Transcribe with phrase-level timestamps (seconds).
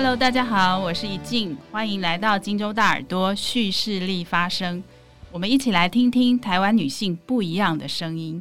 [0.00, 4.80] Hello，大家好，我是怡静，欢迎来到荆州大耳朵叙事力发声，
[5.32, 8.40] 我们一起来听听台湾女性不一样的声音。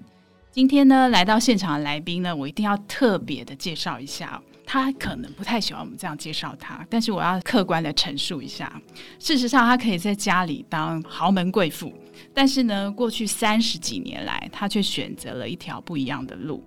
[0.51, 4.39] 今天呢，来到现场的来宾呢，我一定要特别的介绍一下。
[4.67, 8.71] 他可能不太喜欢我们这样介绍他，但是我要客观的陈述一下。
[9.17, 11.91] 事实上，他可以在家里当豪门贵妇，
[12.35, 16.63] 但是呢，过去三十几年来，他却选择了一条不一样的路。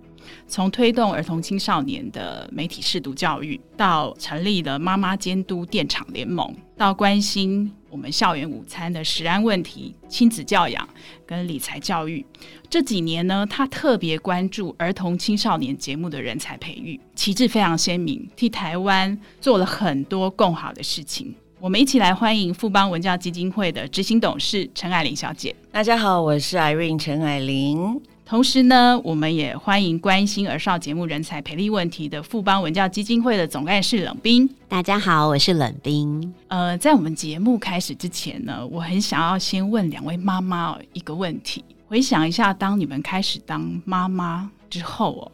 [0.47, 10.87] 从推动儿童青少年的媒体识读教育，到成立了妈妈监督电厂联盟，到关心我们校园午餐的食安问题、亲子教养
[11.25, 12.25] 跟理财教育。
[12.69, 21.35] 这几年呢，他特别关注儿童青少年节目的人才培育，旗帜非常鲜明，替台湾做了很多更好的事情。
[21.59, 25.55] 我们一起来欢迎富邦文教基金会的执行董事陈爱玲小姐。
[25.71, 28.01] 大家好，我是 Irene 陈爱玲。
[28.31, 34.49] 同时呢，我们也欢迎关心儿少节目人才培力问题的富邦文教基金会的总干事冷冰。
[34.69, 36.33] 大家好，我是冷冰。
[36.47, 41.61] 呃，在我们节目开始之前呢，我很想要先问两位妈妈一个问题。
[41.87, 45.31] 回想一下，当你们开始当妈妈之后哦，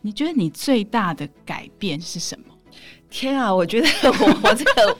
[0.00, 2.54] 你觉得你最大的改变是什么？
[3.10, 4.96] 天啊，我觉得我我这个。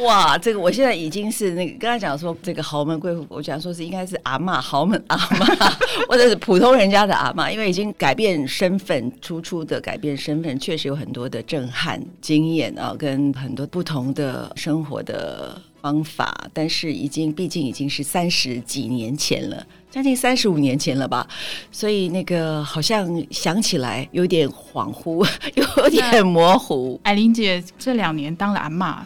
[0.00, 5.72] 哇，这个我现在已经是那个刚才讲说这个豪门贵妇，我讲说是应该是阿嬷，豪门阿嬷，
[6.08, 21.24] 或者是普通人家的阿嬷，因为已经改变身份，初初的改变身份，确实有很多的震撼经验啊，跟很多不同的生活的方法，但是已经毕竟已经是三十几年前了，将近三十五年前了吧，
[21.70, 26.98] 所以那个好像想起来有点恍惚， 有点模糊。
[27.04, 28.96] 艾琳姐这两年当了阿嬷。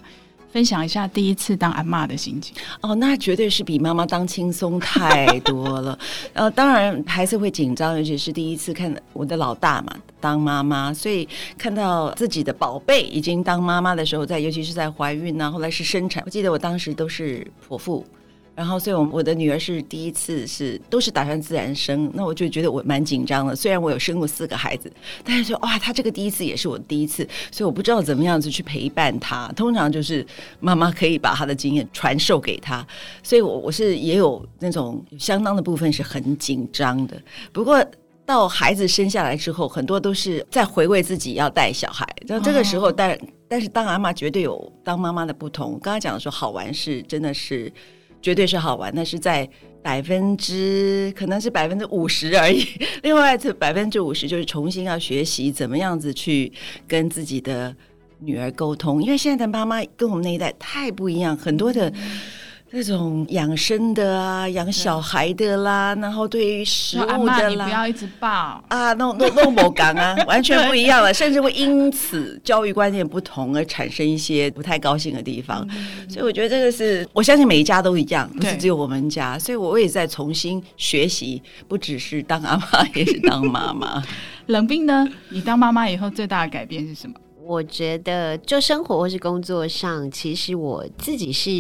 [0.51, 5.99] 分享一下第一次当阿嬷的心情哦，那绝对是比妈妈当轻松太多了。
[6.33, 18.05] 呃，当然还是会紧张，尤其是第一次看我的老大嘛当妈妈，所以看到自己的宝贝已经当妈妈的时候，在尤其是在怀孕啊，后来是生产，我记得我当时都是剖腹。
[18.59, 23.55] 然后，所以，我我的女儿是第一次是都是打算自然生，那我就觉得我蛮紧张的。
[23.55, 24.93] 虽然我有生过四个孩子，
[25.23, 29.47] 但是说哇，她这个第一次也是我第一次，所以我不知道怎么样子去陪伴她。
[29.55, 30.27] 通常就是
[30.59, 32.85] 妈妈可以把她的经验传授给她，
[33.23, 37.17] 所以我我是也有那种相当的部分是很紧张的。
[37.53, 37.81] 不过
[38.27, 42.05] 到孩子生下来之后，很多都是在回味自己要带小孩。
[42.23, 45.79] 那这个时候，但但是当阿妈绝对有当妈妈的不同。
[45.81, 47.73] 刚刚讲的说好玩是真的是。
[48.21, 49.49] 绝对是好玩，那是在
[49.83, 52.65] 百分之可能是百分之五十而已。
[53.03, 56.53] 另外这百分之五十就是重新要学习怎么样子去
[56.87, 57.75] 跟自己的
[58.21, 61.93] 女儿沟通，因为现在的妈妈跟我们那一代太不一样，很多的。
[62.71, 75.67] 那种养生的啊，养小孩的啦，然后对于食物的啦，你不要一直抱啊，弄弄弄某讲啊，完全 不一样了，甚至会因此教育观念不同而产生一些不太高兴的地方。
[75.71, 79.39] 嗯、所以我觉得这个是，我相信每一家都一样，不是只有我们家。
[79.39, 84.03] 所以我也在重新学习，不只是当阿妈，也是当妈妈。
[84.45, 85.09] 冷冰呢？
[85.31, 87.15] 你当妈妈以后最大的改变是什么？
[87.43, 91.51] 我觉得就生活或是工作上，其实我自己是。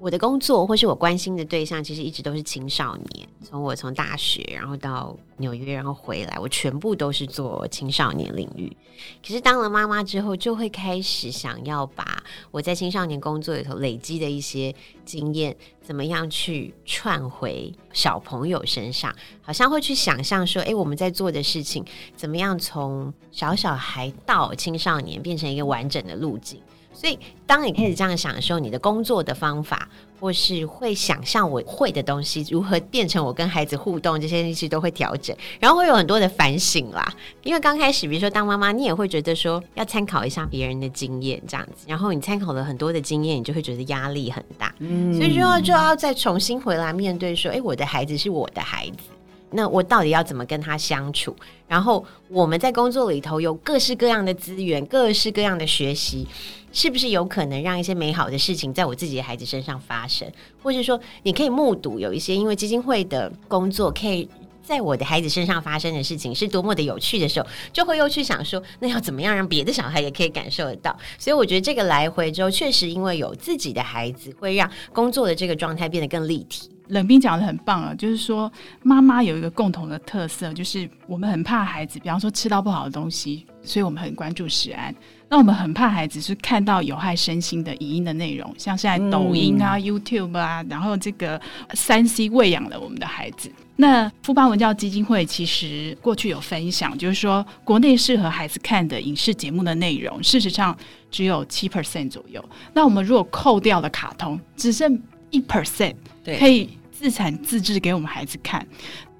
[0.00, 3.28] 我的工作或是我关心的对象，其实一直都是青少年。
[3.42, 8.74] 从我从大学，然后到纽约，然后回来，我全部都是做青少年领域。
[9.22, 14.74] 可是当了妈妈之后，就会开始想要把我在青少年工作里头累积的一些
[15.04, 19.14] 经验，怎么样去串回小朋友身上？
[19.42, 21.84] 好像会去想象说，诶，我们在做的事情，
[22.16, 26.58] 怎么样从小小孩到青少年，变成一个完整的路径。
[27.00, 29.88] 所以，当你开始这样想的时候，你的工作的方法，
[30.20, 37.10] 或是会想象我会的东西，如何变成我跟孩子互动，这些东西都会调整，然后会有很多的反省啦。
[37.42, 49.04] 因为刚开始，比如说当妈妈，你也会觉得说要参考一下别人的经验，这样子，然后你参考了很多的经验，你就会觉得压力很大，嗯，所以就要就要再重新回来面对说，诶，我的孩子是我的孩子。
[49.52, 51.34] 那我到底要怎么跟他相处？
[51.66, 56.26] 然后我们在工作里头有各式各样的资源，各式各样的学习，
[56.72, 60.30] 是不是有可能让一些美好的事情在我自己的孩子身上发生？
[60.62, 64.28] 或者说，你可以目睹有一些因为基金会的工作，可以
[64.62, 70.96] 在我的孩子身上发生的事情是多么的有趣的时候，就会又去想说，那要怎么样让别的小孩也可以感受得到？
[71.18, 76.70] 所以我觉得这个来回之后，确实因为有自己的孩子，会让工作的这个状态变得更立体。
[76.90, 78.50] 冷冰讲的很棒啊，就是说
[78.82, 84.94] 妈妈有一个共同的特色，就是我们很怕孩子，比方说吃到不好的东西，所以我们很关注食安。
[85.32, 91.40] 那我们很怕孩子是看到有害身心的影音的内容，像现在抖音啊、嗯、YouTube 啊，然后这个
[91.74, 93.50] 三 C 喂养了我们的孩子。
[93.76, 100.76] 那富邦文教基金会其实过去有分享，就是说国内适合孩子看的影视节目的内容，事实上
[101.12, 102.44] 只有七 percent 左右。
[102.74, 105.00] 那我们如果扣掉了卡通，只剩
[105.30, 105.94] 一 percent，
[106.40, 106.68] 可以
[107.00, 108.66] 自产自制给我们孩子看。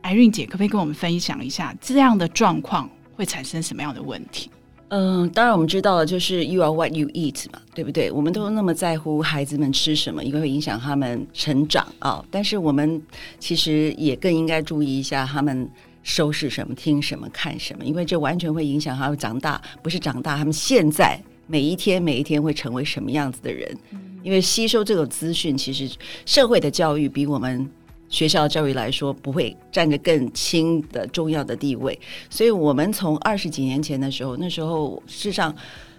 [0.03, 4.51] Irene 姐可不可以跟我们分享一下这样的状况会产生什么样的问题？
[4.89, 8.13] 嗯，当然我们知道了，就是 you are what you eat 嘛，对不对？
[8.13, 12.25] 我们都那么在乎孩子们吃什么，因为会影响他们成长啊、哦。
[12.31, 13.01] 但是我们
[13.39, 15.67] 其实也更应该注意一下他们
[16.03, 23.75] 收拾什么、听什么、看什么，因为这完全会影响他们长大，不是长大，他们现在每一天每一天会成为什么样子的人。
[24.23, 25.91] 因为吸收这种资讯，其实
[26.25, 27.69] 社会的教育比我们。
[28.13, 31.97] 学校教育来说，不会占着更轻的重要的地位，
[32.29, 35.55] 所以我们从二十几年前的时候，那时候事实上，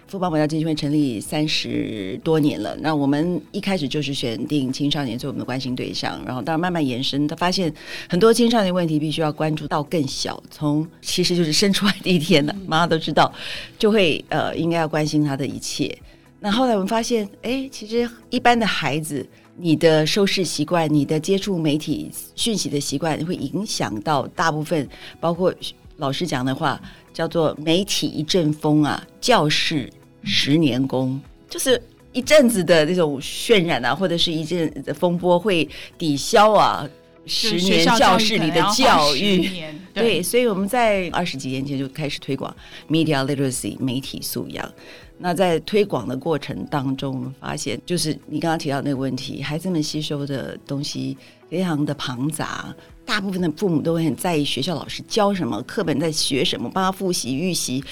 [0.06, 2.76] 富邦国家基金会成立三十多年了。
[2.82, 7.72] 那我们一开始就是选定青少年做我们的关心对象，然后当然慢慢延伸，他发现
[8.10, 13.32] 很多青少年问题必须要关注到更小，从其实就是生出来第一天了，妈妈都知道，
[13.78, 15.96] 就会呃应该要关心他的一切。
[16.42, 19.26] 那后来我们发现，哎，其实一般的孩子。
[19.54, 24.88] 你的收视习惯，你的接触媒体讯息的习惯，会影响到大部分，
[25.20, 25.54] 包括
[25.98, 26.80] 老师讲的话，
[27.12, 29.92] 叫做“媒体一阵风啊，教室
[30.24, 31.80] 十年功”，就是
[32.12, 35.68] 一阵子的这种渲染啊，或者是一阵风波，会
[35.98, 36.88] 抵消啊
[37.26, 39.48] 十年教室里的教育。
[39.94, 42.54] 对，对，所以我们在二十几年前就开始推广
[42.88, 44.72] media literacy 媒体素养。
[45.18, 51.16] 那在推广的过程当中，我们发现，就是你刚刚提到那个问题，孩子们吸收的东西
[51.48, 52.74] 非常的庞杂，
[53.04, 57.84] 大部分的父母都会很在意学校老师教什么，课本在学什么，帮他复习、预习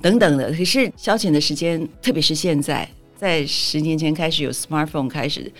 [0.00, 0.50] 等等的。
[0.52, 2.88] 可是消遣的时间，特别是现在，
[3.18, 5.52] 在十年前开始有 smartphone 开始，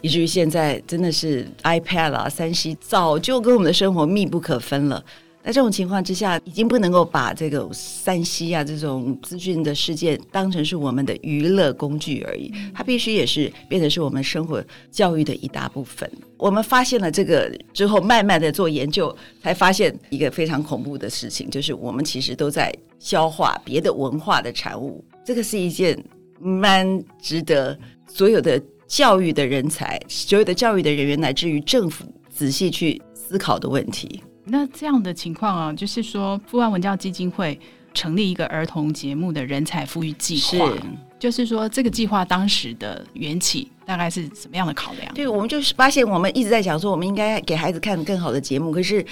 [0.00, 5.04] 以至于现在真的是 iPad 啊、三 C 早就跟我们的生活密不可分了。
[5.42, 14.60] 在这种情况之下，已经不能够把这个三 C 啊这种资讯的事件当成是我们的娱乐工具而已，它必须也是变成是我们生活
[14.90, 16.10] 教育的一大部分。
[16.36, 25.04] 我们发现了这个之后，慢慢的做研究，才发现一个非常恐怖的事情，就是我们其实都在消化别的文化的产物。
[25.24, 25.96] 这个是一件
[26.40, 27.78] 蛮值得
[28.08, 34.22] 所有的教育的人才、所有的教育的人员，乃至于政府仔细去思考的问题。
[34.44, 37.58] 那这样的情况啊，就是说，富安文教基金会
[37.92, 40.80] 成立一个儿童节目的人才富裕计划，是
[41.18, 45.12] 就是说，这个计划当时的缘起大概是什么样的考量？
[45.14, 49.04] 对，我们就是发现，我们一直在讲说，我们应该给孩子看更好的节目，可是。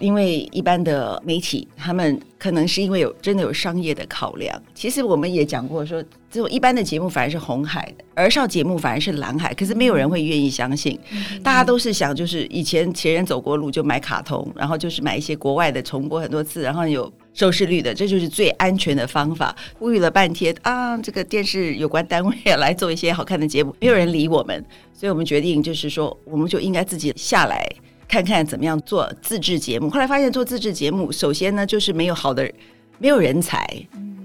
[0.00, 4.62] 因为一般的媒体，他们可能是因为有真的有商业的考量。
[4.74, 9.54] 其实我们也讲过说，这种一般的节目反而是红海，儿少节目反而是蓝海。
[9.54, 19.54] 可是没有人会愿意相信，嗯、大家都是想，就是以前前人走过路就买卡通，然后就是买一些国外的重播很多次，然后有收视率的，这就是最安全的方法。
[19.78, 27.64] 呼吁了半天啊，这个电视有关单位来做一些好看的节目，没有人理我们，所以我们决定就是说，我们就应该自己下来。
[28.14, 29.90] 看看怎么样做自制节目。
[29.90, 32.48] 后来发现做自制节目，首先呢就是没有好的，
[33.00, 33.66] 没有人才，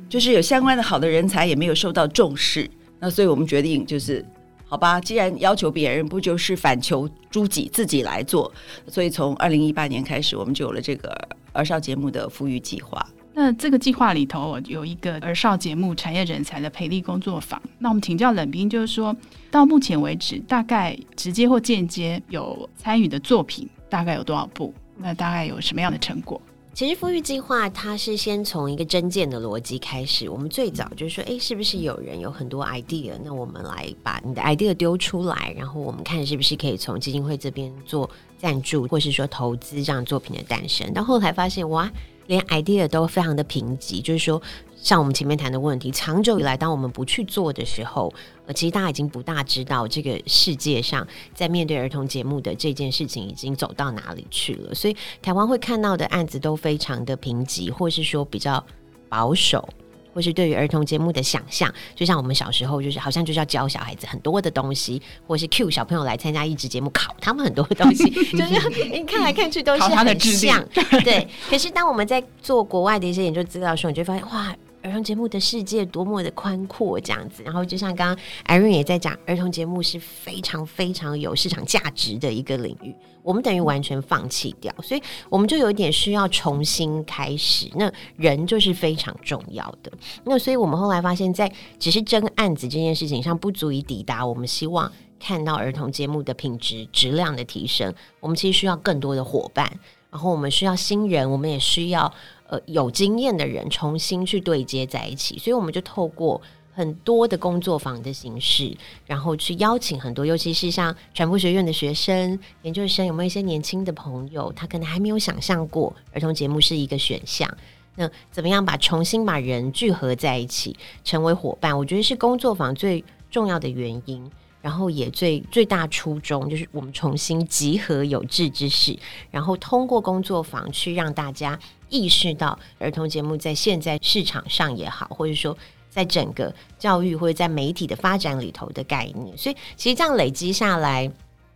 [0.08, 2.70] 就是有相关的好的人才也没有受到重视。
[3.00, 4.24] 那所以我们决定就是，
[4.68, 8.54] 好吧，既然要求别人，不就是反求诸己，自己来做。
[8.88, 11.10] 所以从二零一八年开始，我们就有了这个
[11.54, 13.04] 儿少节目的复育计划。
[13.34, 17.60] 那这个计划里头有一个儿少节目产业人才的培力工作坊。
[17.80, 19.16] 那我们请教冷冰，就是说
[19.50, 23.68] 到目前为止，大概直接或间接有参与的作品。
[23.90, 24.74] 大概有多少步？
[24.96, 26.40] 那大概有什么样的成果？
[26.72, 30.30] 其实富裕计划它是先从一个真见的逻辑开始。
[30.30, 33.14] 我们最早就是说，诶，是不是有人有很多 idea？
[33.24, 40.94] 那我们来把你的 idea 丢出来，然后我们看是不是可以从基金会这边做赞助，或是说投资这样作品的诞生。
[40.94, 41.92] 到后来发现，哇，
[42.30, 44.42] 连 idea 都非常的贫瘠，就是说。
[44.82, 48.14] 像我们前面谈的问题，长久以来，当我们不去做的时候，
[48.46, 51.06] 呃，其实大家已经不大知道这个世界上
[51.36, 54.74] 在面对儿童节目的这件事情已经走到哪里去了。
[54.74, 58.66] 所以，台湾会看到的案子都非常的贫瘠，或是说比较
[59.10, 59.68] 保守。
[60.14, 70.64] 或是对于儿童节目的想象，就像我们小时候，就是好像就是要教小孩子很多的东西，或是 cue 小朋友来参加益智节目，考他们很多的东西， 就是你看来看去都是很像。
[71.04, 77.44] 对，可是当我们在做国外的一些研究资料的时候，你就会发现，哇，儿童节目的世界多么的宽阔，这样子。
[77.44, 82.96] 然后就像刚刚 Irene 也在讲，儿童节目是非常非常有市场价值的一个领域。
[83.22, 87.70] 我们等于完全放弃掉，所以我们就有一点需要重新开始。
[87.76, 89.92] 那人就是非常重要的。
[90.24, 97.94] 那所以我们后来发现，在只是争案子这件事情上，不足以抵达我们希望看到儿童节目的品质质量的提升。
[98.22, 99.70] 我们其实需要更多的伙伴，
[100.10, 102.12] 然后我们需要新人，我们也需要。
[102.50, 106.42] 呃，有经验的人重新去对接在一起，所以我们就透过
[106.74, 108.76] 很多的工作坊的形式，
[109.06, 117.48] 然后去邀请很多，尤其是像传播学院的学生、研究生，有没有一些年轻的朋友，他可能还没有想象过儿童节目是一个选项。
[117.96, 121.78] 那怎么样把重新把人聚合在一起，成为伙伴？
[121.78, 124.32] 我觉得是工作坊最重要的原因。
[124.62, 128.94] 然后也最最大初衷就是我们重新集合有志之士，
[129.32, 131.58] 然后通过工作坊去让大家
[131.90, 135.58] 意识到儿童节目在现在市场上也好，或者说
[135.90, 139.38] 在整个教育或者在媒体的发展里头的概念。
[139.38, 141.12] 所以其实这样累积下来，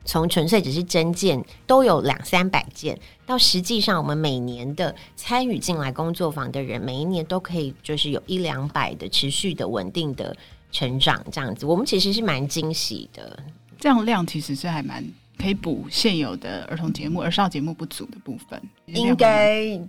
[0.06, 10.36] 从纯粹只是真件都有两三百件，到实际上我们每年的参与进来工作坊的人，每一年都可以就是有一两百的持续的稳定的。
[10.76, 13.38] 成长这样子，我们其实是蛮惊喜的。
[13.78, 15.06] 这样量其实是还蛮
[15.38, 18.60] 可以补现有的儿童节目、儿少节目不足的部分。
[18.88, 19.80] 应该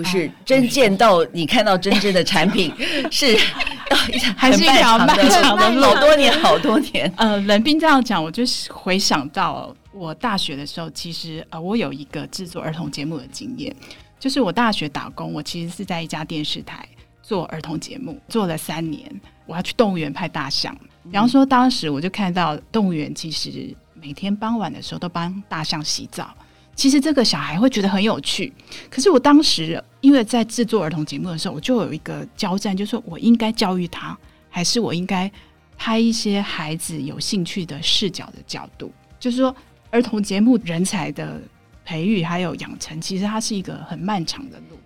[0.00, 2.72] 不是真见到你看到真正的产品
[3.12, 3.36] 是，
[4.34, 7.12] 还是一条漫长的路，好多年，好多年。
[7.16, 13.74] 呃，冷冰这样讲，我就是回想到我大学的时候，其实呃，我有一个制作儿童节目的经验，
[14.18, 16.88] 就是我大学打工，我其实是在一家电视台
[17.22, 19.04] 做儿童节目，做了三年。
[19.44, 26.32] 我要去动物园拍大象，比方说当时我就看到动物园其实每天傍晚的时候都帮大象洗澡，
[26.80, 28.50] 其实这个小孩会觉得很有趣。
[28.88, 34.16] 可是我当时因为在制作儿童节目的时候，我就有一个交战，就是说我应该教育他，
[34.48, 35.30] 还是我应该
[35.76, 38.90] 拍一些孩子有兴趣的视角的角度？
[39.18, 39.54] 就是说
[39.90, 41.38] 儿童节目人才的
[41.84, 44.78] 培育还有养成，其实它是一个很漫长的路。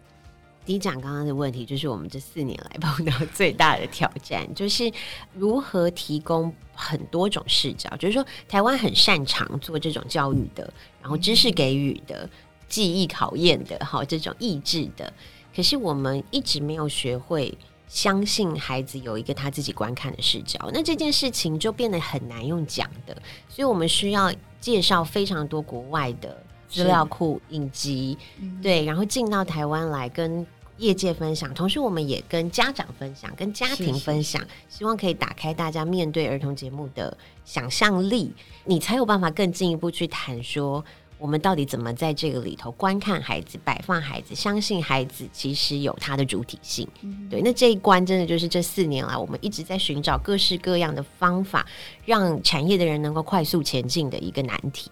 [0.67, 4.91] 你讲刚刚的问题，就是我们这四年来碰到最大的挑战， 就是
[5.35, 7.95] 如何提供很多种视角。
[7.99, 12.27] 就是说，台湾很擅长做这种教育的，然后知识给予的、
[12.67, 15.13] 记忆考验的，好这种意志的。
[15.55, 17.57] 可是我们一直没有学会
[17.87, 23.15] 相信孩子有一个他自己观看的视角，那这件事情就变得很难用讲的。
[23.51, 28.17] 所以我们需要介绍非常多国外的资料库、影集，
[28.63, 30.47] 对，然后进到台湾来跟。
[30.79, 38.33] 业界分享，同时我们也跟家长分享，跟家庭分享，是是希望可以打开大家面对儿童节目的想象力，
[38.65, 40.85] 你才有办法更进一步去谈说，
[41.17, 46.87] 我们到底怎么在这个里头观看孩子、摆放孩子，相信孩子其实有他的主体性。
[47.03, 51.65] 嗯、对，那这一关真的就是这四年来我们一直在寻找各式各样的方法，
[52.05, 54.91] 让产业的人能够快速前进的一个难题。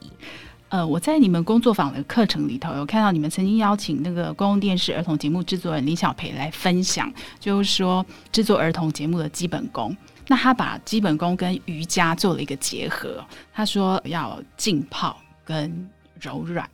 [0.73, 9.95] 呃，我在你们工作坊的课程里头有看到你们曾经邀请那个公共电视儿童节目制作人李小培来分享，就是说制作儿童节目的基本功。
[10.29, 13.23] 那他把基本功跟瑜伽做了一个结合。
[13.53, 15.15] 他说要浸泡
[15.45, 15.87] 跟
[16.19, 16.67] 柔软。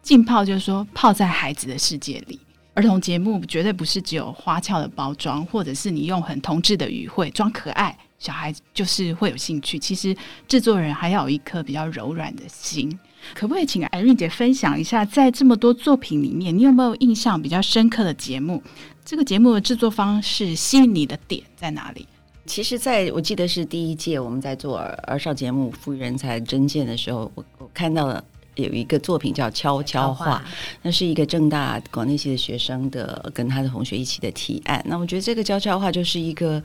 [0.00, 2.40] 浸泡就是说泡在孩子的世界里。
[2.72, 9.78] 儿童节目绝对不是只有花俏的包装，或者是你用很童稚的语汇装可爱，小孩就是会有兴趣。
[9.78, 10.16] 其实
[10.48, 12.98] 制作人还要有一颗比较柔软的心。
[13.34, 18.62] 可不可以请 Irene 姐分享一下，在这么多作品里面，你有没有印象比较深刻的节目？
[19.04, 22.06] 这个节目的制作方式吸引你的点在哪里？
[22.44, 28.22] 其实，在我记得是第一届我们在做儿少节目赋予人才征件的时候，我我看到了
[28.56, 30.42] 有一个作品叫《悄悄话》，
[30.82, 34.84] 那是一个正大广电系的学生的跟他的同学一起的提案。
[34.88, 36.62] 那我觉得这个悄悄话就是一个，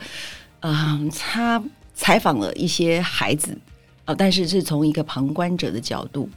[0.62, 6.28] 嗯、呃，他采访了一些孩子，哦、呃，但是是从一个旁观者的角度。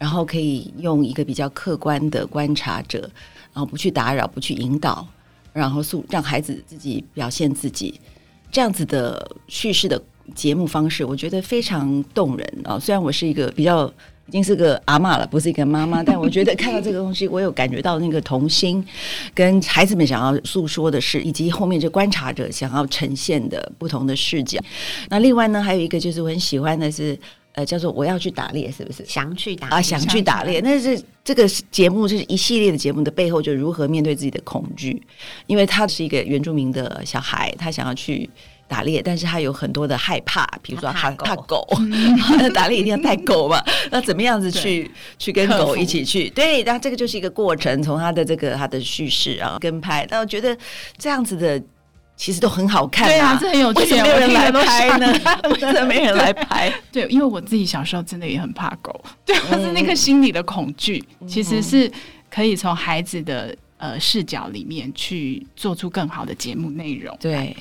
[0.00, 3.00] 然后可以用一个比较客观的观察者，
[3.52, 5.06] 然后不去打扰，不去引导，
[5.52, 8.00] 然后诉让孩子自己表现自己，
[8.50, 10.02] 这样子的叙事的
[10.34, 12.78] 节目方式，我觉得非常动人啊！
[12.78, 13.86] 虽然我是一个比较
[14.28, 18.82] 已经是个阿嬷了，不是一个妈妈，但我觉得看到这个东西，我有感觉到那个童心
[19.34, 24.58] 跟孩子们想要诉说的事，以及后面这观察者想要呈现的不同的视角。
[25.10, 27.18] 那另外呢，还有一个就是我很喜欢的是。
[27.60, 29.04] 呃，叫做我要去打猎，是不是？
[29.04, 30.60] 想去打啊，想去打猎。
[30.60, 35.00] 那是这个节目，就是一系列的节目的背后，就如何面对自己的恐惧。
[35.46, 38.28] 因为他是一个原住民的小孩，他想要去
[38.66, 41.68] 打猎，但是他有很多的害怕，比如说他怕狗，
[42.54, 43.62] 打猎一定要带狗嘛。
[43.90, 46.30] 那怎么样子去去跟狗一起去？
[46.30, 50.06] 对，那这个就是一个过程，从他的这个他的叙事啊跟拍。
[50.08, 50.56] 但我觉得
[50.96, 51.62] 这样子的
[52.20, 55.06] 其实都很好看，对啊，这很有趣，为什么没有人来拍呢？
[55.48, 56.70] 为什么没人来拍？
[56.92, 61.90] 对，因为我自己小时候真的也很怕狗，对，是那个心理的恐惧，其实是
[62.28, 67.16] 可以从孩子的呃视角里面去做出更好的节目内容。
[67.18, 67.56] 对，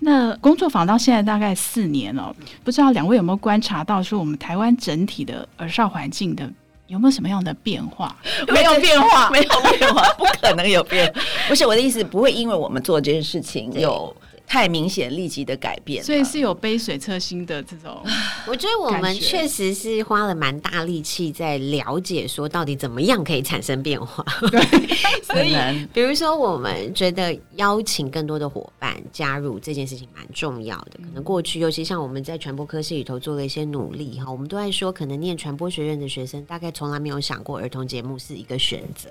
[0.00, 6.52] 那工作坊到现在大概四年了，不知道两位有没有观察到说我们台湾整体的儿少环境的。
[6.92, 8.14] 有没有什么样的变化？
[8.52, 11.20] 没有变化，没有变化， 不可能有变化。
[11.48, 14.14] 不是我的意思，不会因为我们做这件事情有。
[14.44, 18.04] 太明显立即的改变，所以是有杯水车薪的这种。
[18.46, 24.24] 我觉得我们确实是花了蛮大力气在了解，说到底怎么样可以产生变化。
[24.50, 24.60] 对，
[25.22, 30.92] 所以比如说我们觉得邀请更多的伙伴加入这件事情蛮重要的。
[30.96, 39.08] 可能过去，尤其像我们在传播科系里头做了一些努力哈，我们都在说，可能念传播学院的学生大概从来没有想过儿童节目是一个选择。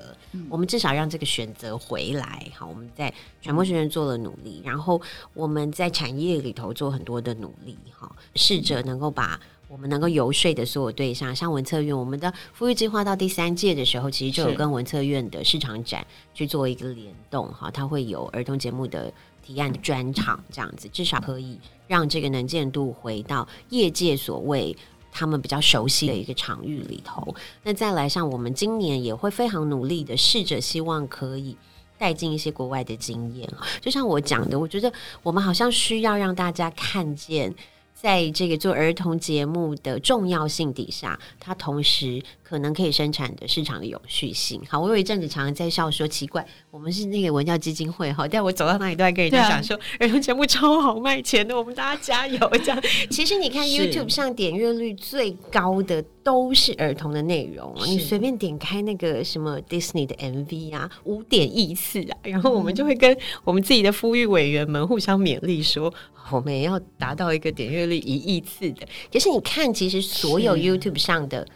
[0.50, 2.48] 我们至少让这个选择回来。
[2.58, 5.02] 好，我们在传播学院做了努力，然后。
[5.34, 9.21] 我们在产业里头做很多的努力，哈，试着能够把
[9.68, 19.12] 我们能够游说的所有对象，像文策院，我们的富裕计划到第三届的时候，其实就有跟文策院的市场展去做一个联动，哈，它会有儿童节目的
[19.46, 24.76] 提案的专场，这样子，至少可以让这个能见度回到业界所谓
[25.12, 27.34] 他们比较熟悉的一个场域里头。
[27.64, 31.58] 那再来，像我们今年也会非常努力的试着，希望可以。
[31.98, 33.48] 带进一些国外的经验，
[33.80, 37.54] 就像我讲的，我觉得我们好像需要让大家看见，
[37.94, 42.22] 在这个做儿童节目的重要性底下，它同时。
[42.52, 44.62] 可能可以生产的市场的有序性。
[44.68, 52.84] 好，我有一阵子常常在笑说，奇怪，我们是那个文教基金会哈，但我走到哪里都在跟人家讲说，儿童节目超好卖钱的，我们大家加油这样。
[53.10, 65.94] 其实你看 YouTube 上点阅率最高的都是儿童的内容，你随便点开那个什么 Disney 的 MV 啊，五点亿次啊，然后我们就会跟我们自己的孵育委员们互相勉励说，
[66.30, 68.88] 我们也要达到一个点阅率一亿次的。
[69.12, 71.48] 可是你看，其实所有 YouTube 上的。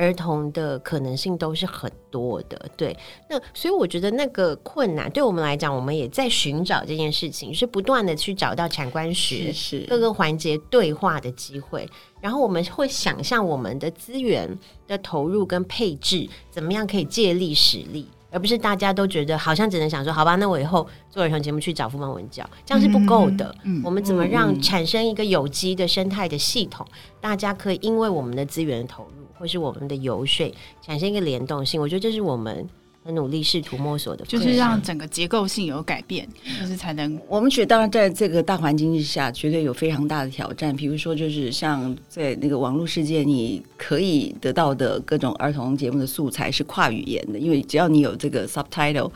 [0.00, 2.96] 儿童的可能性都是很多的，对。
[3.28, 9.52] 那所以我觉得那个困难对我们来讲，我们也在寻找这件事情，是不断的去找到产官学
[9.88, 11.84] 各个环节对话的机会。
[12.20, 14.48] 然后我们会想象我们的资源
[14.86, 23.54] 的投入跟配置，怎么样可以借力使力，而不是大家都觉得好像只能想说，好吧，那我以后做儿童节目去找富邦文教，这样是不够的。
[23.64, 26.86] 嗯，我们怎么让产生一个有机的生态的系统，
[27.20, 29.10] 大家可以因为我们的资源的投入。
[29.38, 32.68] 或是我们的游说产生一个联动性，我觉得这是我们。
[33.08, 36.28] 很努力试图摸索的，就是让整个结构性有改变，
[36.60, 37.18] 就是才能。
[37.26, 40.76] 我们觉得，当然在这个大环境之下，绝对有非常大的挑战。
[40.76, 49.10] 比如说，就是像在那个网络世界，你可以得到的各种儿童节目的素材是跨语言的，因为只要你有这个 subtitle，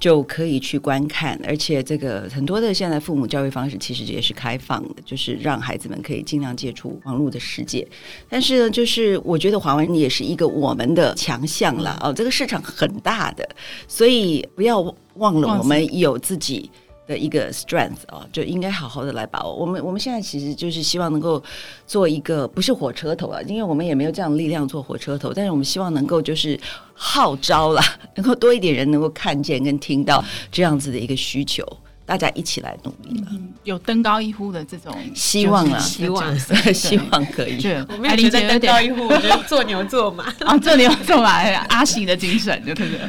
[0.00, 1.38] 就可以去观看。
[1.44, 7.86] 而且，这个很多的现在父母教育方式其实也是开放的，就是让孩子们可以尽量接触网络的世界。
[8.26, 13.33] 但是呢，就是我觉得华文也是一个我们的强项了哦，这个市场很大。
[13.36, 13.48] 的，
[13.86, 14.80] 所以不要
[15.14, 16.70] 忘了，我们有自己
[17.06, 19.54] 的一个 strength 啊，就应该好好的来把握。
[19.54, 21.42] 我们我们现在其实就是希望能够
[21.86, 26.58] 做一个不是火车头啊，因为我们也没有这样的力量做火车头，但是我们希望能够就是
[26.94, 27.82] 号召啦，
[28.14, 31.62] 能够多一点人能够看见跟听到这样子的一个需求。
[32.06, 36.38] 大家一起来努力了，嗯、有登高一呼的这种希望啊，希望，
[36.74, 37.60] 希望可以。
[37.60, 43.00] 对我们觉得登高一呼，我觉得做牛做马啊， 做牛做马， 阿喜的精神，对不对？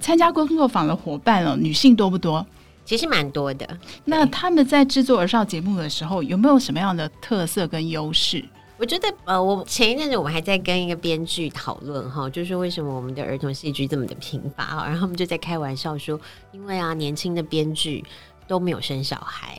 [0.00, 2.46] 参加工作坊的伙伴哦，女性多不多？
[2.84, 3.66] 其实蛮多的。
[4.04, 8.44] 那他们在制作儿少节目的时候，有没有什么样的特色跟优势？
[8.76, 14.84] 我觉得，呃，我前一阵子我们还在跟一个编剧讨论哈，就是为什么我们的儿童戏剧这么的贫乏啊？
[14.84, 16.20] 然后他们就在开玩笑说，
[16.52, 18.04] 因为啊，年轻的编剧。
[18.46, 19.58] 都没有生小孩。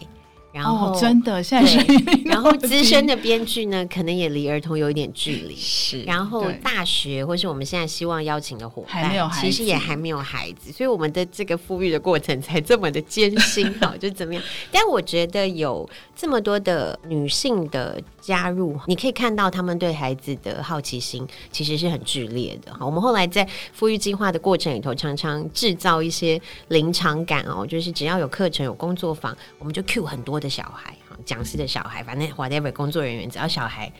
[0.51, 1.85] 然后、哦、真的，现在是
[2.23, 5.53] 然后资深的编剧呢，可能也离儿童有一点距离。
[5.59, 13.67] 是，然后大学或是我们现在希望邀请的伙伴，其实也还没有孩子，所以我们的这个富裕的过程才这么的艰辛。
[13.83, 14.41] 哦，就怎么样？
[14.71, 22.73] 但我觉得有这么多的女性的加入，你可以看到他们对孩子的好奇心其实是很剧烈的。
[22.73, 30.45] 好，我们后来在富裕计划的过程里头，常常制造一些临场感哦，就是只要有课程、有工作坊，我们就 cue 很多的。
[30.45, 33.91] 的小孩哈，讲师的小孩，反正 whatever 工作人员，只要小孩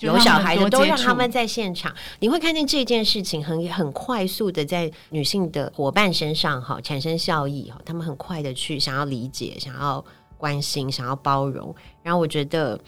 [0.00, 1.90] 有小孩的，都让他们在现场。
[2.20, 10.04] 你会看见这件事情很很快速的在女性的伙伴身上哈产生效益哈，他们很快的去想要理解、想要
[10.36, 12.78] 关心、想要包容，然后我觉得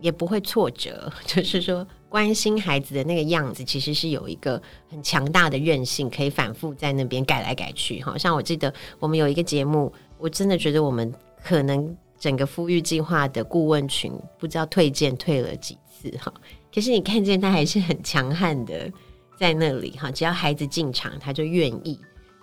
[0.00, 8.00] 也不会挫折， 就是说关心孩子的那个样子，其实是有一个很强大的韧性，可以反复在那边改来改去。
[8.02, 11.96] 好像我记得我们有一个节目，我真的觉得我们可能。
[12.20, 16.34] 整个富裕计划的顾问群，不知道退件退了几次哈。
[16.74, 18.90] 可是你看见他还是很强悍的
[19.38, 21.96] 在那里哈，只要孩子进场，他就愿意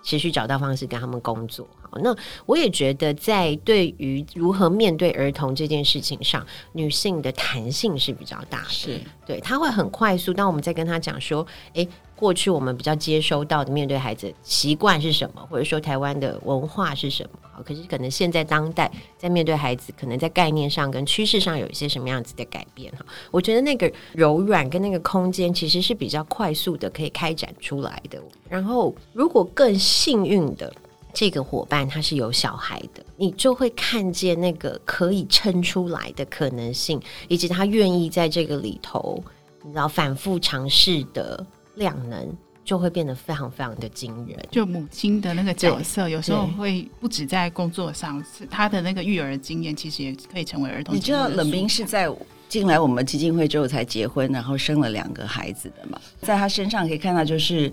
[0.06, 1.68] 持续找到方式跟他们工作。
[1.82, 2.16] 好，那
[2.46, 10.32] 我也觉得在对于如何面对儿童这件事情上，女性的弹性是比较大的，是对，她会很快速。
[10.32, 11.86] 当我们在跟她讲说，诶。
[12.16, 17.38] 过去我们比较接收到的面对孩子习惯是什么，或者说台湾的文化是什么？
[17.52, 23.04] 好，可是可能现在当代在面对孩子，可能在概念上跟趋势上有一些什么样子的改变哈？
[23.30, 28.18] 我觉得那个柔软跟那个空间其实是比较快速的可以开展出来的。
[28.48, 30.72] 然后，如果更幸运的
[31.12, 36.98] 这个伙伴他是有小孩的，你就会看见那个可以撑出来的可能性，
[37.28, 39.22] 以及他愿意在这个里头，
[39.62, 41.44] 你知道反复尝试的。
[41.76, 44.36] 量能就会变得非常非常的惊人。
[44.50, 50.94] 就母亲的那个角色，有时候会不止在工作上，是她的那个育儿经验，其实也可以成为儿童。
[50.94, 52.12] 你知道冷冰是在
[52.48, 56.00] 进来我们基金会之后才结婚，然后生了两个孩子的嘛？
[56.20, 57.72] 在她身上可以看到，就是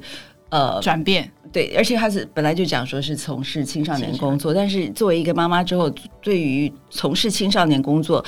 [0.49, 1.31] 呃转变。
[1.51, 8.23] 对，而且她是本来就讲说是从事青少年工作，但是作为一个妈妈之后，对于从事青少年工作，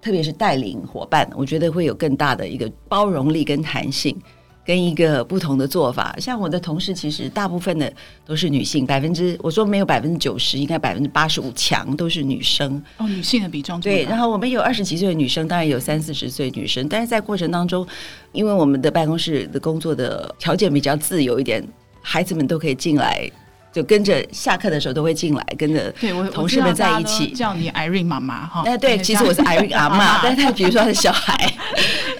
[0.00, 4.16] 特别是带领伙伴，我觉得会有更大的一个包容力跟弹性。
[4.64, 7.92] 跟一个不同的做法，像我的同事，其实大部分的
[8.24, 12.82] 都是女性，百分之我说没有百分之九十，应该百分之八十五强都是女生。
[12.96, 14.04] 哦，女性的比重对。
[14.04, 17.86] 然后我们有二十几岁的女生，当然有三四十岁女生，但是在过程当中，
[18.32, 21.62] 因为我们的办公室的工作的条件比较自由一点，
[22.00, 23.30] 孩子们都可以进来。
[23.74, 25.92] 就跟着下课的时候都会进来，跟着
[26.32, 27.32] 同事们在一起。
[27.32, 28.62] 叫你 Irene 妈妈哈。
[28.64, 31.52] 哎对，其实我是 Irene 阿妈， 但是他比如说他的小孩，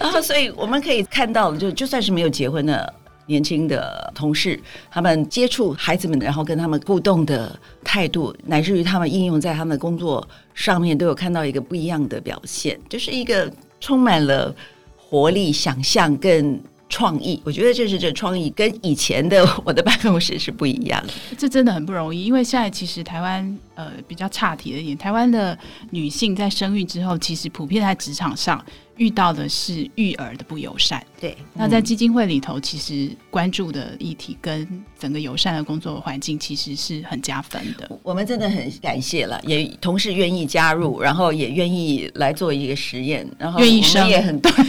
[0.04, 2.92] 然 后所以我们可以看到，就就算是没有结婚的
[3.26, 14.54] 年轻的同事，他们接触孩子们，然后跟他们互动的态度，乃至于他们应用在他们的工作上面，都有看到一个不一样的表现，就是一个充满了
[14.96, 16.60] 活力、想象跟。
[16.86, 21.12] 创意， 我觉得这是这创意跟以前的我的办公室是不一样的。
[21.36, 25.56] 这真的很不容易，因为现在其实台湾呃比较差题的一点，台湾的
[25.90, 28.64] 女性在生育之后，其实普遍在职场上
[28.96, 31.04] 遇到的是育儿的不友善。
[31.20, 37.90] 对，那在基金会里头，其实关注的议题跟整个友善的工作环境，其实是很加分的。
[38.02, 44.52] 我们真的很感谢了，也同事愿意加入，然后也愿意来做一个实验，然后愿意生也很多。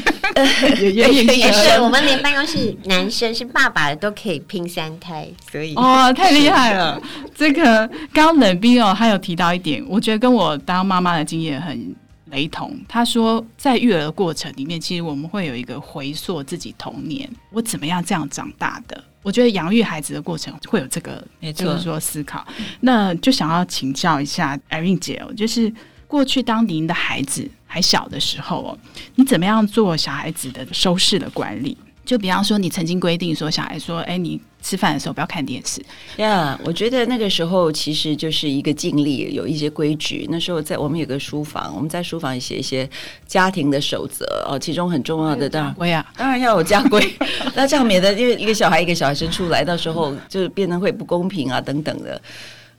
[0.82, 7.02] 也也是，我们连办公室男生是爸爸的都可以拼三胎，所以哦，太厉害了！
[7.34, 11.96] 这个刚刚冷冰哦，他有提到一点，我觉得跟我当妈妈的经验很
[12.32, 12.76] 雷同。
[12.88, 19.04] 他说，在育儿的过程里面，其实我们会有一个回溯自己童年，我怎么样这样长大的？
[19.22, 22.46] 我觉得养育孩子的过程会有这个，没，就是说思考。
[22.80, 25.72] 那就想要请教一下 Irene 姐哦，就是
[26.08, 27.50] 过去当您的孩子。
[27.68, 28.78] 还小的时候哦，
[29.16, 31.78] 你怎么样做小孩子的收视的管理？
[32.06, 35.80] 就比方说，你曾经规定说，小孩说：“哎，你吃饭的时候不要看电视。”
[36.18, 40.26] 呀，我觉得那个时候其实就是一个尽力，有一些规矩。
[40.32, 42.90] 那时候在我们有个书房，我们在书房里写一些
[43.28, 47.00] 家庭的守则哦，其中很重要的当然，当然要有家规。
[47.54, 52.20] 那这样免得因为一个小孩一个小孩生出来，到时候就变得会不公平啊等等的。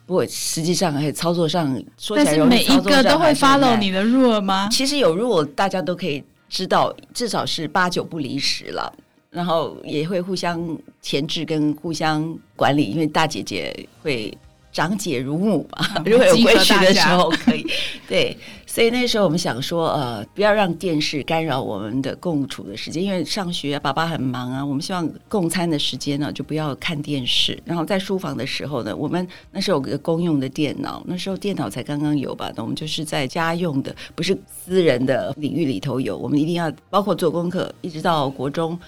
[0.06, 4.68] 不过实际上还有操作上说起来容易，操作上，但是每一个都会 follow 你的 rule 吗？
[4.70, 8.92] 其实有 rule，大家都可以知道，至少是八九不离十了。
[9.28, 10.58] 然后也会互相
[11.06, 14.36] 牵制跟互相管理，因为大姐姐会。
[14.72, 17.64] 长姐如母嘛， 如果有规矩的时候可以。
[18.06, 24.62] 对，所以那时候我们想说，呃，不要让电视干扰我们的共处的时间，因为上学啊，爸爸很忙啊。
[24.62, 27.58] 我们希望共餐的时间呢，就不要看电视。
[27.64, 32.52] 然后在书房的时候呢，我们那时候有个公用的电脑，那时候电脑才刚刚有吧？
[32.54, 36.18] 那我们就是在家用的，不是私人的领域里头有。
[36.18, 38.78] 我们一定要包括做功课，一直到国中。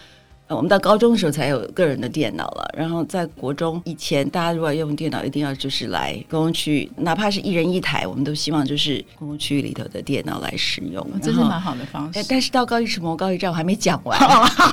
[0.49, 12.25] 我们到高中的时候才有个人的电脑了，然后在国中以前，大家如果要用电脑，一定要就是来公共区，哪怕是一人一台，我们都希望就是公共区域里头的电脑来使用，这是蛮好的方式。
[12.29, 14.19] 但是到高一什么高一站我还没讲完，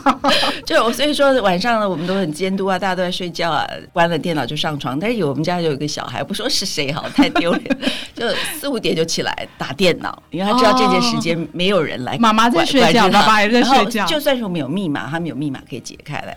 [0.65, 4.97] 就我所以说晚上呢，我们都很监督啊，大家都在睡觉啊，关了电脑就上床。
[4.97, 7.77] 但是有我们家有一个小孩，不说是谁好，太丢脸，
[8.13, 8.27] 就
[8.65, 15.61] 四五点就起来打电脑，因为他知道这件时间没有人来，妈妈在睡觉，爸爸也在睡觉，就算是我们有密码，他们有密码。
[15.69, 16.35] 可以解开来，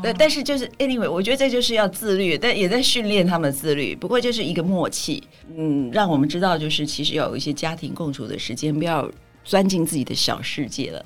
[0.00, 0.16] 对，oh.
[0.16, 3.92] 但是就是 anyway，我觉得这就是要自律，但也在训练他们自律。
[3.96, 5.20] 不过就是一个默契，
[5.56, 9.10] 嗯，让我们知道，就是其实要有一些家庭共处的时间，不要
[9.42, 11.04] 钻进自己的小世界了。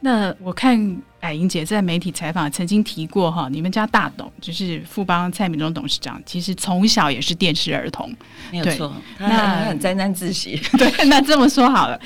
[0.00, 8.10] 那我看霭玲姐在媒体采访曾经提过哈，你们家大董就是富邦蔡明忠董事长，其实从小也是电视儿童，
[8.50, 8.92] 没有错。
[9.18, 10.56] 那很沾沾自喜。
[10.78, 12.00] 对，那这么说好了，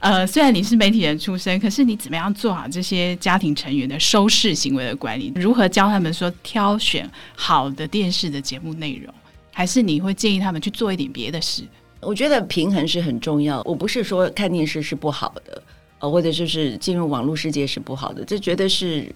[0.00, 5.30] 呃，虽然你是媒体人出身，可是你怎么样做好这些家庭成员的收视行为的管理？
[5.36, 9.12] 如何教他们说挑选好的电视的节目内容？
[9.52, 11.62] 还是你会建议他们去做一点别的事？
[12.00, 13.62] 我觉得平衡是很重要。
[13.64, 15.62] 我不是说看电视是不好的。
[15.98, 19.10] 或者就是进入网络世界是不好的，这绝对是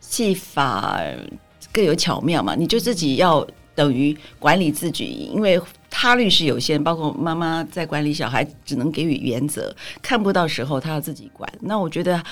[0.00, 1.00] 戏法
[1.72, 2.54] 各有巧妙嘛。
[2.54, 11.50] 你就自己要等于管理自己，因为他律是有限，包括妈妈在管理小孩，只能给予原则，看不到时候他要自己管。
[11.60, 12.22] 那我觉得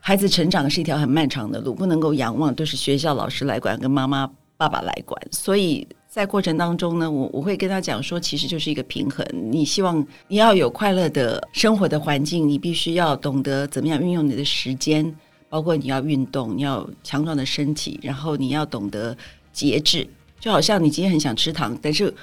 [0.00, 5.86] 孩子成长是一条很漫长的路，不能够仰望都是学校老师来管，跟妈妈爸爸来管，所以。
[6.14, 9.26] 在过程当中呢，我我会跟他讲说，其实就是一个平衡。
[9.50, 9.98] 你希望
[10.28, 15.12] 你要有快乐的生活的环境，你必须要懂得怎么样运用你的时间，
[15.48, 19.16] 包括你要运动，你要强壮的身体，然后你要懂得
[19.52, 20.06] 节制。
[20.38, 22.14] 就好像你今天很想吃糖，但是。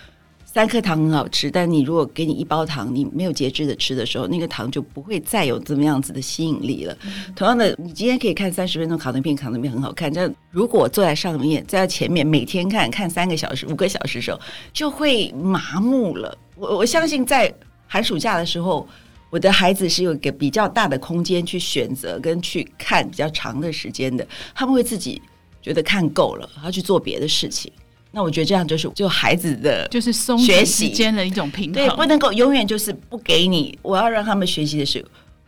[0.54, 6.94] 三颗糖很好吃，但你如果给你一包糖，你没有节制的吃的时候，那个糖就不会再有这么样子的吸引力了。
[7.06, 14.38] 嗯、同样的，你今天可以看三十分钟卡通片，卡通片很好看，但如果坐在上面，在前面每天看看三个小时、五个小时的时候，
[14.74, 16.38] 就会麻木了。
[16.58, 17.50] 我我相信在
[17.88, 18.86] 寒暑假的时候，
[19.30, 25.22] 我的孩子是有一个比较大的空间去选择跟去看比较长的时间的，他们会自己
[25.62, 27.72] 觉得看够了，然后去做别的事情。
[28.12, 33.78] 那我觉得这样就是就孩子的就是松学习间的一种平衡，对，不能够永远就是不给你。
[33.82, 35.04] 我要让他们学习的是，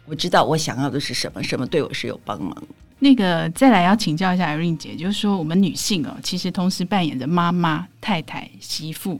[0.06, 2.56] 我知道我想要的是什么，什么对我是有帮忙。
[2.99, 9.19] 那个再来要请教一下 Irene 姐，就是说我们女性哦，其实同时扮演着妈妈、太太、媳妇。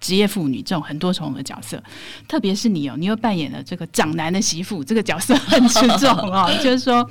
[0.00, 1.82] 职业妇女这种很多重的角色，
[2.26, 6.50] 特别是你哦，你又扮演了这个长男的媳妇，这个角色很吃重哦。
[6.64, 7.08] 就是说，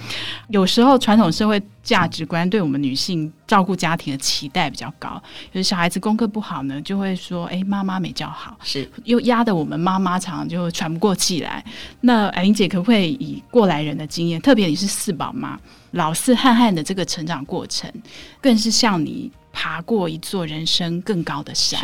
[0.49, 5.21] 有时候传统社会价值观对我们女性照顾家庭的期待比较高，
[5.51, 11.63] 有小孩子功课不好呢，就会说：“哎，妈妈没教好。”是又压得我们妈妈常常就喘不过气来。
[12.01, 15.59] 那艾玲姐可不可以以过来人的经验，特别你是四宝妈，
[15.91, 17.91] 老四汉汉的这个成长过程，
[18.41, 19.31] 更是像你。
[19.51, 21.81] 爬过一座人生更高的山，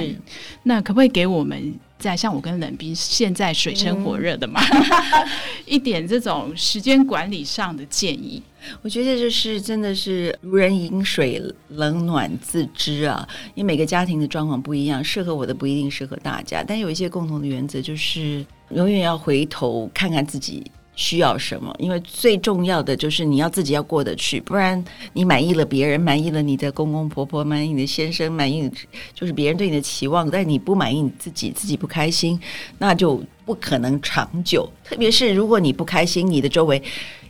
[0.63, 5.27] 那可不可以给我们在像我跟冷冰现在水深火热的嘛，嗯、
[5.65, 8.41] 一点这种时间管理上的建议？
[8.81, 13.27] 我觉得就是真的是如人饮水，冷暖自知啊。
[13.53, 20.63] 因为每个家庭的状况不一样，适合我的不一定适合大家，但有一些共同的原则，就是永远要回头看看自己。
[20.95, 21.75] 需要什么？
[21.77, 28.71] 因为最重要的就是你要自己要过得去，不然你满意了别人，满意了你的公公婆婆，满意你的先生，满意
[29.13, 32.39] 就是别人对你的期望，但你不满意你自己，自己不开心，
[32.77, 34.69] 那就不可能长久。
[34.83, 36.81] 特别是如果你不开心，你的周围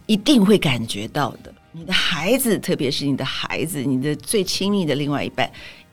[0.06, 1.54] 一定会感觉到的。
[1.71, 5.49] 你的孩子，特别是你的孩子，你的最亲密的另外一半，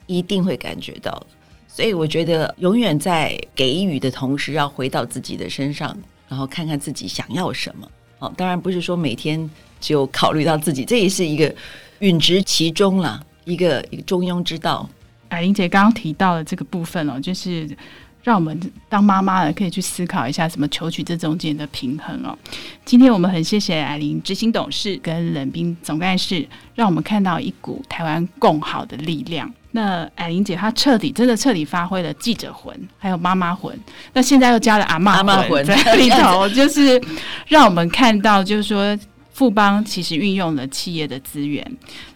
[0.06, 1.20] 一定会感觉到。
[1.66, 5.96] 所以我觉得，永远在给予的同时，要回到自己的身上。
[6.32, 7.86] 然后看看自己想要什么，
[8.18, 11.54] 哦，当然不是说每天就考虑到自己，这也是一个
[11.98, 14.88] 允植其中了，一个一个中庸之道。
[15.28, 17.68] 霭玲姐刚刚提到的这个部分哦，就是
[18.22, 22.34] 让我们当妈妈的可以去思考一下，怎么求取这中间的平衡哦。
[22.86, 29.52] 今天我们很谢谢霭玲执行董事跟冷冰总干事，让我们看到一股台湾共好的力量。
[29.72, 33.78] 那艾玲姐她彻底真的彻底发挥了记者魂，还有妈妈魂。
[34.12, 37.02] 那现在又加了阿妈魂在里头，就是
[37.48, 38.96] 让我们看到，就是说
[39.32, 41.66] 富邦其实运用了企业的资源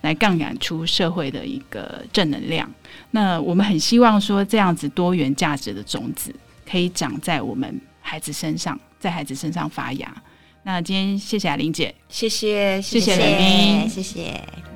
[0.03, 2.71] 来杠杆出社会的一个正能量。
[3.11, 6.35] 那我们很希望说，这样子多元价值的种子
[6.71, 10.14] 可以长在我们孩子身上，在孩子身上发芽。
[10.64, 14.76] 那今天谢谢霭玲姐，谢谢谢谢冷冰，谢谢。